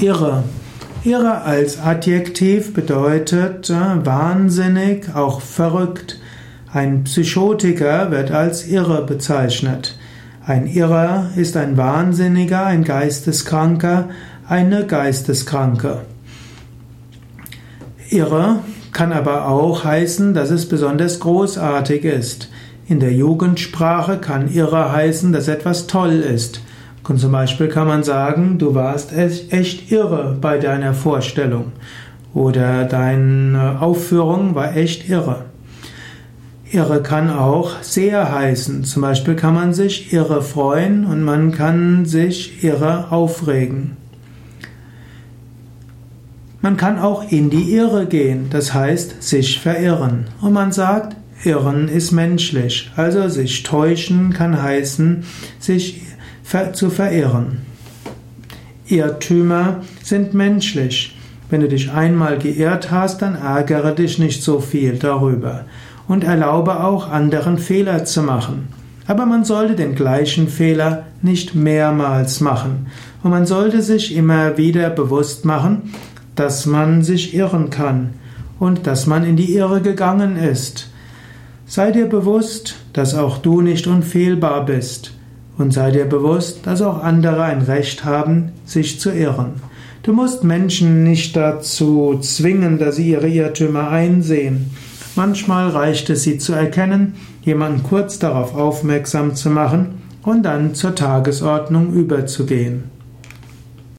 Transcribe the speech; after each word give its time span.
Irre. 0.00 0.44
Irre 1.02 1.42
als 1.42 1.80
Adjektiv 1.80 2.72
bedeutet 2.72 3.68
äh, 3.68 3.74
wahnsinnig, 3.74 5.14
auch 5.14 5.40
verrückt. 5.40 6.20
Ein 6.72 7.02
Psychotiker 7.02 8.12
wird 8.12 8.30
als 8.30 8.68
irre 8.68 9.04
bezeichnet. 9.04 9.98
Ein 10.46 10.66
Irrer 10.66 11.30
ist 11.34 11.56
ein 11.56 11.76
Wahnsinniger, 11.76 12.64
ein 12.64 12.84
Geisteskranker, 12.84 14.08
eine 14.46 14.86
Geisteskranke. 14.86 16.02
Irre 18.08 18.60
kann 18.92 19.12
aber 19.12 19.48
auch 19.48 19.82
heißen, 19.82 20.32
dass 20.32 20.50
es 20.50 20.68
besonders 20.68 21.18
großartig 21.18 22.04
ist. 22.04 22.50
In 22.86 23.00
der 23.00 23.12
Jugendsprache 23.12 24.18
kann 24.18 24.52
irre 24.52 24.92
heißen, 24.92 25.32
dass 25.32 25.48
etwas 25.48 25.88
toll 25.88 26.20
ist. 26.20 26.60
Und 27.06 27.18
zum 27.18 27.32
Beispiel 27.32 27.68
kann 27.68 27.86
man 27.86 28.02
sagen, 28.02 28.58
du 28.58 28.74
warst 28.74 29.12
echt 29.16 29.90
irre 29.90 30.36
bei 30.40 30.58
deiner 30.58 30.94
Vorstellung 30.94 31.72
oder 32.34 32.84
deine 32.84 33.80
Aufführung 33.80 34.54
war 34.54 34.76
echt 34.76 35.08
irre. 35.08 35.46
Irre 36.70 37.02
kann 37.02 37.30
auch 37.30 37.80
sehr 37.80 38.30
heißen. 38.30 38.84
Zum 38.84 39.02
Beispiel 39.02 39.34
kann 39.34 39.54
man 39.54 39.72
sich 39.72 40.12
irre 40.12 40.42
freuen 40.42 41.06
und 41.06 41.22
man 41.22 41.50
kann 41.50 42.04
sich 42.04 42.62
irre 42.62 43.10
aufregen. 43.10 43.96
Man 46.60 46.76
kann 46.76 46.98
auch 46.98 47.30
in 47.30 47.50
die 47.50 47.72
Irre 47.74 48.06
gehen, 48.06 48.48
das 48.50 48.74
heißt 48.74 49.22
sich 49.22 49.60
verirren. 49.60 50.26
Und 50.40 50.52
man 50.52 50.72
sagt, 50.72 51.16
Irren 51.44 51.88
ist 51.88 52.10
menschlich. 52.10 52.90
Also 52.96 53.28
sich 53.28 53.62
täuschen 53.62 54.32
kann 54.32 54.60
heißen, 54.60 55.24
sich 55.60 56.02
zu 56.72 56.90
verirren. 56.90 57.58
Irrtümer 58.86 59.82
sind 60.02 60.32
menschlich. 60.34 61.14
Wenn 61.50 61.60
du 61.60 61.68
dich 61.68 61.92
einmal 61.92 62.38
geirrt 62.38 62.90
hast, 62.90 63.22
dann 63.22 63.34
ärgere 63.34 63.94
dich 63.94 64.18
nicht 64.18 64.42
so 64.42 64.60
viel 64.60 64.98
darüber 64.98 65.64
und 66.08 66.24
erlaube 66.24 66.82
auch 66.82 67.10
anderen 67.10 67.58
Fehler 67.58 68.04
zu 68.04 68.22
machen. 68.22 68.68
Aber 69.06 69.26
man 69.26 69.44
sollte 69.44 69.74
den 69.74 69.94
gleichen 69.94 70.48
Fehler 70.48 71.04
nicht 71.22 71.54
mehrmals 71.54 72.40
machen. 72.40 72.86
Und 73.22 73.30
man 73.30 73.46
sollte 73.46 73.82
sich 73.82 74.14
immer 74.14 74.56
wieder 74.56 74.90
bewusst 74.90 75.44
machen, 75.44 75.94
dass 76.34 76.66
man 76.66 77.02
sich 77.02 77.34
irren 77.34 77.70
kann 77.70 78.14
und 78.58 78.86
dass 78.86 79.06
man 79.06 79.24
in 79.24 79.36
die 79.36 79.54
Irre 79.54 79.80
gegangen 79.80 80.36
ist. 80.36 80.90
Sei 81.66 81.90
dir 81.90 82.06
bewusst, 82.06 82.76
dass 82.92 83.14
auch 83.14 83.38
du 83.38 83.60
nicht 83.60 83.86
unfehlbar 83.86 84.64
bist. 84.64 85.12
Und 85.58 85.74
sei 85.74 85.90
dir 85.90 86.06
bewusst, 86.06 86.60
dass 86.66 86.80
auch 86.80 87.02
andere 87.02 87.42
ein 87.42 87.62
Recht 87.62 88.04
haben, 88.04 88.52
sich 88.64 89.00
zu 89.00 89.10
irren. 89.10 89.54
Du 90.04 90.12
musst 90.12 90.44
Menschen 90.44 91.02
nicht 91.04 91.36
dazu 91.36 92.18
zwingen, 92.22 92.78
dass 92.78 92.96
sie 92.96 93.10
ihre 93.10 93.28
Irrtümer 93.28 93.90
einsehen. 93.90 94.70
Manchmal 95.16 95.68
reicht 95.68 96.08
es, 96.10 96.22
sie 96.22 96.38
zu 96.38 96.52
erkennen, 96.52 97.14
jemanden 97.42 97.82
kurz 97.82 98.20
darauf 98.20 98.54
aufmerksam 98.54 99.34
zu 99.34 99.50
machen 99.50 100.00
und 100.22 100.44
dann 100.44 100.74
zur 100.74 100.94
Tagesordnung 100.94 101.92
überzugehen. 101.92 102.84